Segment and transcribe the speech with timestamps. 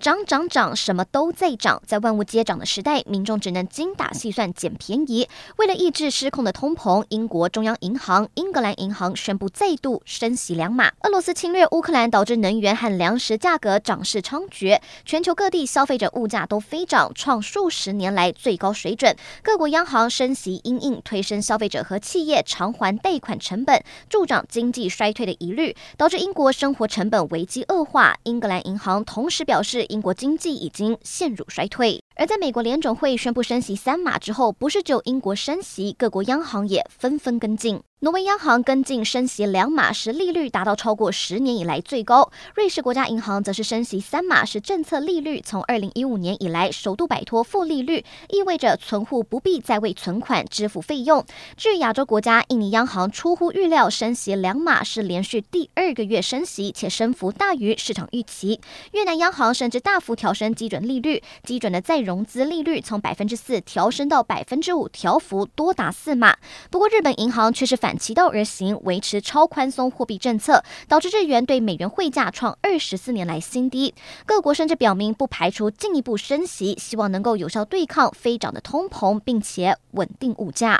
[0.00, 1.82] 涨涨涨，什么都在涨。
[1.84, 5.28] 在万物皆涨的时代，民众只能精打细算捡便宜。
[5.56, 10.92] 为了抑制失控的通膨，英国中央银行英格兰银行宣布再度升息两码。
[11.00, 19.16] 俄罗斯侵略乌克兰导致能源和粮食价格涨势猖獗，全球各地消费者物价都飞涨，创数十年来最高水准。
[19.42, 28.16] 各国央行升息因应，推升消费者和企业偿还贷款成本，助长经济衰退的疑虑，导致英国生活成本危机恶化。
[28.22, 32.02] 英格兰银行同时表示，英国经济已经陷入衰退。
[32.18, 37.80] 而在美国联准会宣布升息三码之后，不是只有英国升息，各国央行也纷纷跟进。
[38.00, 42.30] 挪威央行跟进升息两码，使利率达到超过十年以来最高。
[42.54, 51.24] 瑞士国家银行则是升息三码，使政策利率从二零一五年以来首度摆脱负利率，意味着存户不必再为存款支付费用。
[51.56, 58.60] 至于亚洲国家，印尼央行出乎预料升息两码，是连续第二个月升息，且升幅大于市场预期。
[58.92, 66.38] 越南央行甚至大幅调升基准利率，基准的再融资利率从百分之四调升到百分之五，调幅多达四码。
[66.70, 67.98] 不过日本银行却是反。
[67.98, 73.92] 其道而行，维持超宽松货币政策，导致日元对美元汇价创二十四年来新低。
[74.24, 80.76] 各国甚至表明不排除进一步升息，希望能够有效对抗飞涨的通膨，并且稳定物价。